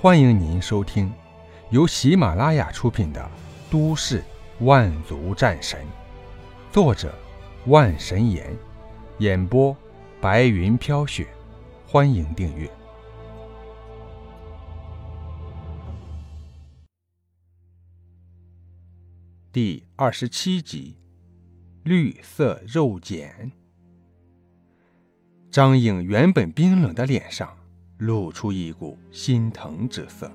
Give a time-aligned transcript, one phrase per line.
[0.00, 1.12] 欢迎您收听
[1.70, 3.20] 由喜马拉雅出品的
[3.68, 4.22] 《都市
[4.60, 5.80] 万族战神》，
[6.72, 7.12] 作者
[7.66, 8.56] 万神岩，
[9.18, 9.76] 演播
[10.20, 11.26] 白云飘雪。
[11.84, 12.70] 欢迎订阅
[19.50, 20.96] 第二十七集
[21.88, 23.50] 《绿色肉茧》。
[25.50, 27.57] 张颖原本冰冷的脸上。
[27.98, 30.30] 露出一股心疼之色。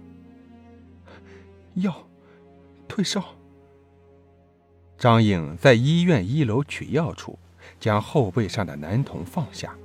[1.76, 1.95] 药，
[2.88, 3.23] 退烧。
[4.98, 7.38] 张颖在医院一楼取药处，
[7.80, 9.76] 将后背上的男童放下，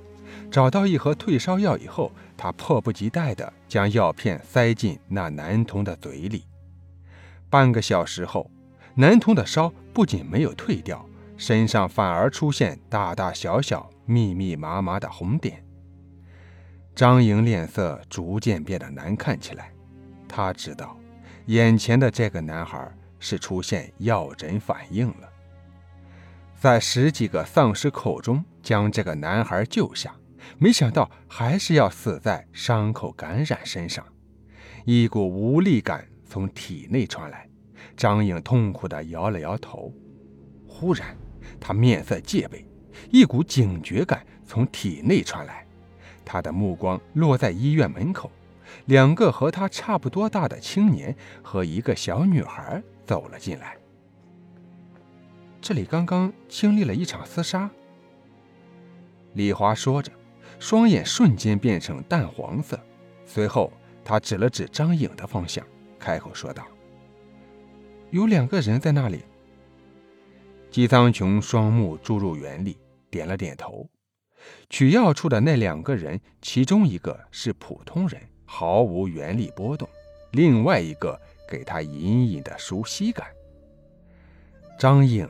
[0.51, 6.45] 找到一盒退烧药以后，他迫不及待地将药片塞进那男童的嘴里。
[7.49, 8.49] 半个小时后，
[8.95, 15.65] 男童的烧不仅没有退掉，身上反而出现大大小小、密密麻麻的红点。
[16.99, 19.71] 张颖脸色逐渐变得难看起来，
[20.27, 20.99] 他知道，
[21.45, 25.29] 眼前的这个男孩是出现药疹反应了。
[26.59, 30.13] 在十几个丧尸口中将这个男孩救下，
[30.57, 34.05] 没想到还是要死在伤口感染身上。
[34.83, 37.47] 一股无力感从体内传来，
[37.95, 39.93] 张颖痛苦地摇了摇头。
[40.67, 41.15] 忽然，
[41.61, 42.67] 他面色戒备，
[43.09, 45.65] 一股警觉感从体内传来。
[46.31, 48.29] 他的目光落在医院门口，
[48.85, 53.75] 两个和他差不多大的青年和一个小女孩走了进来。
[55.59, 57.67] 这里刚刚经历了一场厮杀。
[59.33, 60.11] 李华说着，
[60.59, 62.79] 双眼瞬间变成淡黄色，
[63.25, 63.73] 随后
[64.05, 65.65] 他指了指张颖的方向，
[65.97, 66.63] 开口说道
[68.11, 69.23] ：“有两个人在那里。”
[70.69, 72.77] 姬苍穹双目注入原力，
[73.09, 73.89] 点了点头。
[74.69, 79.87] 取药处的那两个人，其中一个是普通人，毫无原力波动；
[80.31, 83.27] 另外一个给他隐隐的熟悉感。
[84.77, 85.29] 张颖，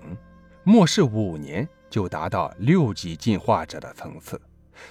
[0.63, 4.39] 末世五年就达到六级进化者的层次，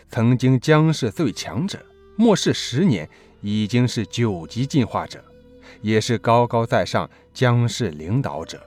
[0.08, 1.78] 曾经将是最强者；
[2.16, 3.08] 末世十年
[3.40, 5.22] 已经是九级进化者，
[5.80, 8.60] 也是高高在上将士领导者。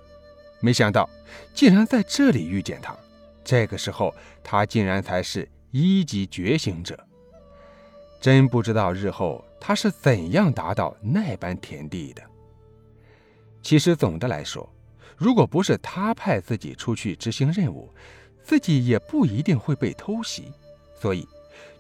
[0.61, 1.09] 没想到，
[1.53, 2.95] 竟然在这里遇见他。
[3.43, 4.13] 这个时候，
[4.43, 6.99] 他竟然才是一级觉醒者。
[8.19, 12.21] 真不知道日后他是怎样达到那般田地的。
[13.61, 14.67] 其实总的来说，
[15.17, 17.91] 如果不是他派自己出去执行任务，
[18.43, 20.51] 自己也不一定会被偷袭。
[20.99, 21.27] 所以，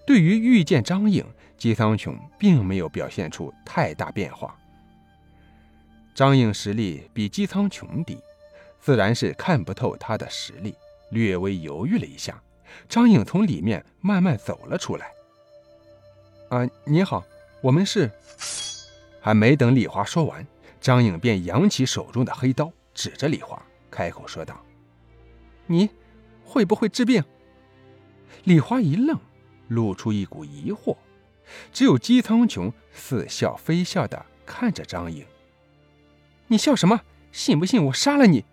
[0.05, 1.25] 对于遇见张颖，
[1.57, 4.55] 姬苍穹并没有表现出太大变化。
[6.13, 8.17] 张颖实力比姬苍穹低，
[8.79, 10.75] 自然是看不透他的实力。
[11.11, 12.41] 略微犹豫了一下，
[12.89, 15.11] 张颖从里面慢慢走了出来。
[16.49, 17.23] 啊，你好，
[17.61, 18.09] 我们是……
[19.21, 20.45] 还没等李华说完，
[20.79, 23.61] 张颖便扬起手中的黑刀，指着李华，
[23.91, 24.59] 开口说道
[25.67, 25.89] ：“你
[26.43, 27.23] 会不会治病？”
[28.45, 29.19] 李华一愣，
[29.67, 30.97] 露出一股疑惑。
[31.71, 35.25] 只有姬苍穹似笑非笑地看着张颖
[36.47, 37.01] ：“你笑什么？
[37.31, 38.43] 信不信我杀了你？”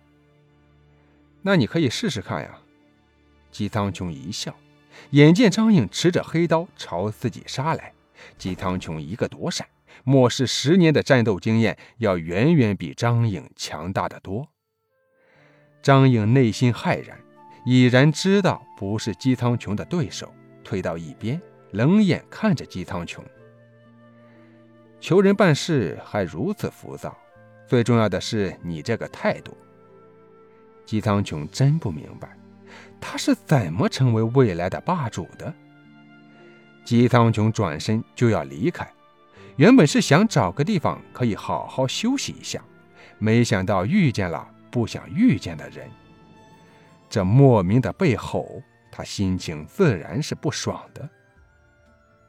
[1.41, 2.59] 那你可以试试看呀。
[3.51, 4.55] 姬苍穹一笑，
[5.11, 7.93] 眼见张颖持着黑刀朝自己杀来，
[8.37, 9.67] 姬苍穹一个躲闪。
[10.03, 14.47] 末世十年的战斗经验要远远比张颖强大的多。
[15.81, 17.19] 张颖内心骇然，
[17.65, 20.33] 已然知道不是姬苍穹的对手，
[20.63, 21.41] 退到一边，
[21.71, 23.19] 冷眼看着姬苍穹。
[25.01, 27.17] 求人办事还如此浮躁，
[27.67, 29.57] 最重要的是你这个态度。
[30.89, 32.35] 姬苍穹真不明白，
[32.99, 35.53] 他是怎么成为未来的霸主的。
[36.83, 38.91] 姬苍穹转身就要离开，
[39.55, 42.59] 原本是想找个地方可以好好休息一下，
[43.19, 45.87] 没想到遇见了不想遇见的人。
[47.07, 51.07] 这莫名的被吼，他心情自然是不爽的。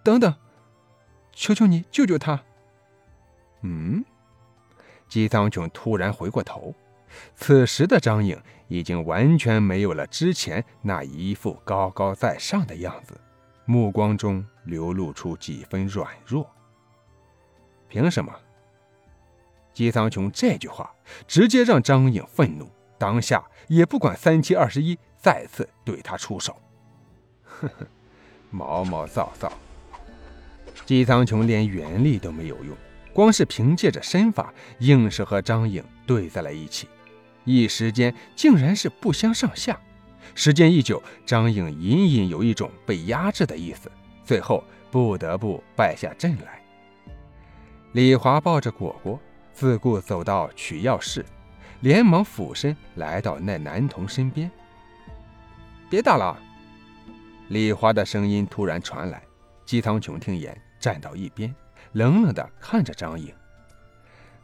[0.04, 0.34] 等等，
[1.32, 2.38] 求求你救救他！
[3.62, 4.04] 嗯，
[5.08, 6.74] 姬苍穹突然回过头。
[7.34, 13.18] 此时的张颖已经完全没有了之前那一副高高在上的样子，
[13.64, 16.48] 目光中流露出几分软弱。
[17.88, 18.32] 凭什么？
[19.72, 20.92] 姬苍穹这句话
[21.26, 22.68] 直接让张颖愤怒，
[22.98, 26.56] 当下也不管三七二十一，再次对他出手。
[27.44, 27.86] 呵呵，
[28.50, 29.52] 毛毛躁躁。
[30.84, 32.76] 姬苍穹连原力都没有用，
[33.12, 36.88] 光是凭借着身法，硬是和张颖对在了一起。
[37.44, 39.80] 一时间竟然是不相上下，
[40.34, 43.90] 时间一久，张颖隐隐有一种被压制的意思，
[44.24, 46.62] 最后不得不败下阵来。
[47.92, 49.18] 李华抱着果果，
[49.52, 51.24] 自顾走到取药室，
[51.80, 54.50] 连忙俯身来到那男童身边。
[55.88, 56.38] 别打了！
[57.48, 59.22] 李华的声音突然传来。
[59.66, 61.54] 姬苍穹听言，站到一边，
[61.92, 63.32] 冷冷地看着张颖。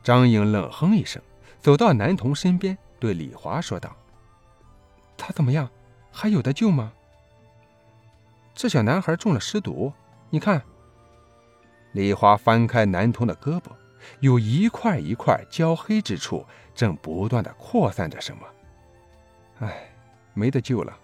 [0.03, 1.21] 张颖冷哼一声，
[1.61, 3.95] 走到男童身边，对李华说道
[5.17, 5.69] ：“他怎么样？
[6.11, 6.93] 还有的救吗？”
[8.55, 9.93] 这小男孩中了尸毒，
[10.31, 10.63] 你看。
[11.93, 13.71] 李华翻开男童的胳膊，
[14.21, 16.45] 有一块一块焦黑之处，
[16.75, 18.43] 正不断的扩散着什么。
[19.61, 19.91] 唉，
[20.35, 20.95] 没得救了。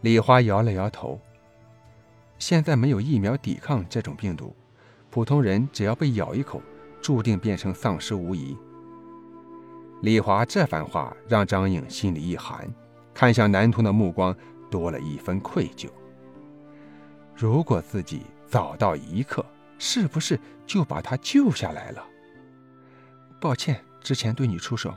[0.00, 1.20] 李华摇了摇头。
[2.38, 4.54] 现在没有疫苗抵抗这种病毒，
[5.10, 6.62] 普通人只要被咬一口，
[7.02, 8.56] 注定变成丧尸无疑。
[10.02, 12.72] 李华这番话让张颖心里一寒，
[13.12, 14.34] 看向男童的目光
[14.70, 15.88] 多了一分愧疚。
[17.34, 19.44] 如果自己早到一刻，
[19.78, 22.04] 是不是就把他救下来了？
[23.40, 24.94] 抱歉，之前对你出手。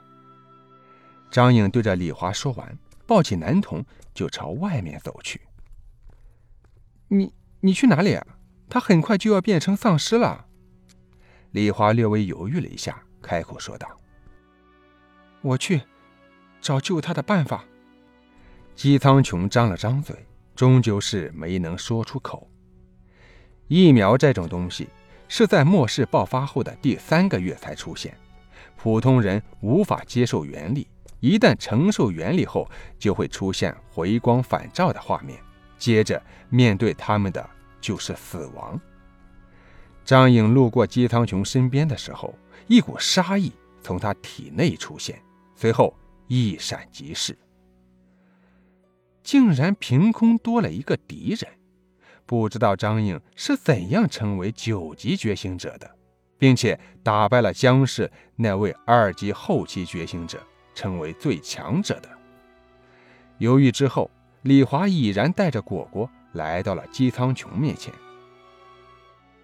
[1.31, 2.77] 张颖对着李华说完，
[3.07, 3.83] 抱起男童
[4.13, 5.41] 就朝外面走去。
[7.07, 8.25] 你你去哪里啊？
[8.69, 10.45] 他很快就要变成丧尸了。
[11.51, 13.87] 李华略微犹豫了一下，开口说道
[15.41, 15.81] ：“我去
[16.61, 17.65] 找救他的办法。”
[18.75, 20.15] 姬苍穹张了张嘴，
[20.55, 22.49] 终究是没能说出口。
[23.67, 24.89] 疫苗这种东西
[25.27, 28.17] 是在末世爆发后的第三个月才出现，
[28.75, 30.87] 普通人无法接受原理，
[31.19, 35.39] 一旦承受原理后，就会出现回光返照的画面。
[35.77, 37.49] 接着面对他们的
[37.79, 38.79] 就是死亡。
[40.03, 42.33] 张颖路过姬苍穹身边的时候，
[42.67, 43.51] 一股杀意
[43.81, 45.21] 从他体内出现，
[45.61, 45.95] 随后
[46.27, 47.37] 一闪即逝。
[49.21, 51.47] 竟然凭空多了一个敌人，
[52.25, 55.87] 不知道张颖是怎样成为九级觉醒者的，
[56.39, 60.41] 并且打败了江氏那位二级后期觉醒者，
[60.73, 62.09] 成为最强者的。
[63.37, 64.09] 犹豫之后。
[64.43, 67.93] 李华已然带着果果来到了姬苍穹面前。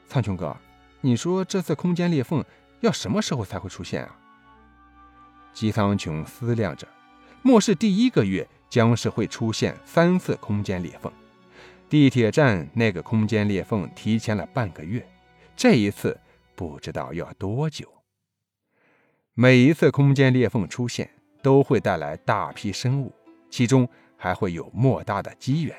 [0.07, 0.57] 苍穹哥，
[1.01, 2.43] 你说这次空间裂缝
[2.79, 4.19] 要什么时候才会出现啊？
[5.57, 6.87] 姬苍穹思量着，
[7.41, 11.11] 末世第一个月将是会出现三次空间裂缝，
[11.89, 15.03] 地铁站那个空间裂缝提前了半个月，
[15.55, 16.15] 这一次
[16.53, 17.91] 不知道要多久。
[19.33, 21.09] 每一次空间裂缝出现，
[21.41, 23.11] 都会带来大批生物，
[23.49, 23.89] 其中。
[24.19, 25.75] 还会有莫大的机缘。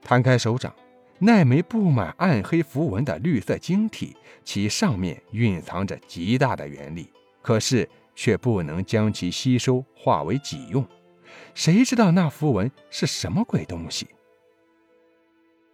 [0.00, 0.72] 摊开手掌，
[1.18, 7.12] 那枚布满暗黑符文的绿色晶体，其上面蕴藏着极大的原力，
[7.42, 7.88] 可是
[8.18, 10.84] 却不能将其吸收化为己用。
[11.54, 14.08] 谁知道那符文是什么鬼东西？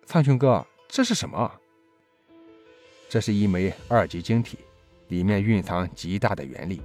[0.05, 1.51] 苍穹哥，这是什么？
[3.09, 4.59] 这是一枚二级晶体，
[5.09, 6.83] 里面蕴藏极大的原力，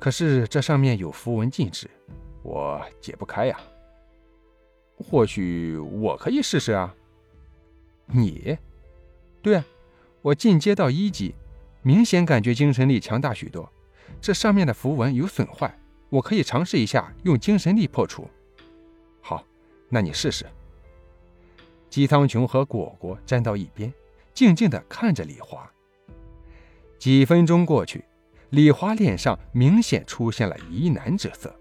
[0.00, 1.88] 可是这上面有符文禁止。
[2.42, 3.56] 我解不开呀，
[4.96, 6.92] 或许我可以试试啊。
[8.06, 8.58] 你？
[9.40, 9.64] 对啊，
[10.20, 11.32] 我进阶到一级，
[11.82, 13.70] 明显感觉精神力强大许多。
[14.20, 15.78] 这上面的符文有损坏，
[16.08, 18.28] 我可以尝试一下用精神力破除。
[19.20, 19.44] 好，
[19.88, 20.46] 那你试试。
[21.90, 23.92] 姬苍穹和果果站到一边，
[24.32, 25.70] 静静地看着李华。
[26.98, 28.04] 几分钟过去，
[28.50, 31.54] 李华脸上明显出现了疑难之色。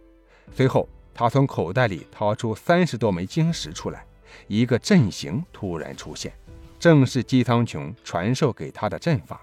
[0.52, 4.06] 随后，他从口袋里掏出三十多枚晶石出来，
[4.48, 6.34] 一个阵型突然出现，
[6.80, 9.42] 正是姬苍穹传授给他的阵法。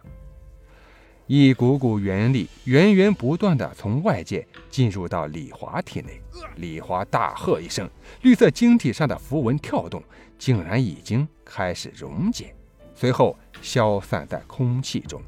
[1.32, 6.20] 一股股元力源源不断地从外界进入到李华体内。
[6.56, 7.88] 李华大喝一声，
[8.22, 10.02] 绿色晶体上的符文跳动，
[10.36, 12.52] 竟然已经开始溶解，
[12.96, 15.22] 随后消散在空气中。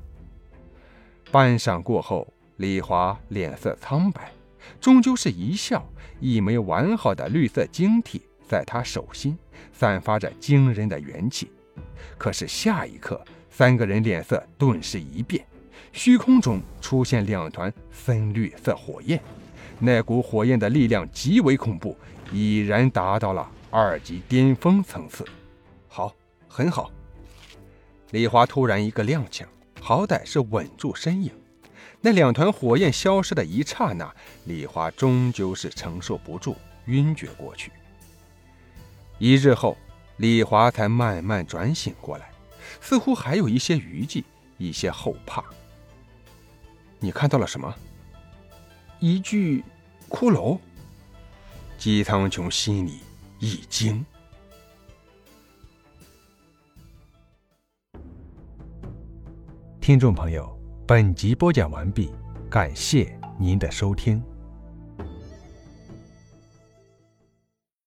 [1.31, 4.33] 半晌过后，李华脸色苍白。
[4.81, 9.39] 终究是一笑，一枚完好的绿色晶体在他手心
[9.73, 11.53] 散发着惊人的元气。
[12.19, 15.47] 可是下一刻，三个人脸色顿时一变，
[15.93, 19.21] 虚空中出现两团深绿色火焰，
[19.79, 21.97] 那股火焰的力量极为恐怖，
[22.33, 25.25] 已然达到了二级巅峰层次。
[25.89, 26.15] 好，
[26.49, 26.91] 很好。
[28.11, 29.45] 李华突然一个踉跄，
[29.81, 31.31] 好歹是稳住身影。
[32.01, 34.13] 那两团火焰消失的一刹那，
[34.45, 37.71] 李华终究是承受不住，晕厥过去。
[39.19, 39.77] 一日后，
[40.17, 42.31] 李华才慢慢转醒过来，
[42.81, 44.25] 似乎还有一些余悸，
[44.59, 45.45] 一些后怕。
[47.03, 47.75] 你看到了什么？
[49.01, 49.65] 一具
[50.09, 50.57] 骷髅。
[51.77, 53.01] 姬苍穹心里
[53.41, 54.07] 一惊。
[59.81, 60.57] 听众朋友，
[60.87, 62.15] 本集播讲完毕，
[62.49, 64.23] 感谢您的收听。